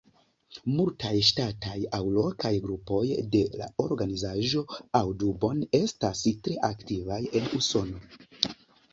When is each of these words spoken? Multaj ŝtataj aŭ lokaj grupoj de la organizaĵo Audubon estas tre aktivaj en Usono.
Multaj 0.75 1.09
ŝtataj 1.25 1.73
aŭ 1.97 1.99
lokaj 2.13 2.51
grupoj 2.63 3.01
de 3.35 3.41
la 3.61 3.67
organizaĵo 3.83 4.63
Audubon 5.01 5.61
estas 5.81 6.23
tre 6.47 6.57
aktivaj 6.69 7.19
en 7.41 7.51
Usono. 7.59 8.01